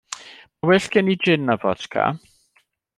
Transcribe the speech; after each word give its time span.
Mae 0.61 0.69
well 0.71 0.87
gen 0.97 1.13
i 1.15 1.17
jin 1.27 1.47
na 1.51 1.59
fodca. 1.67 2.11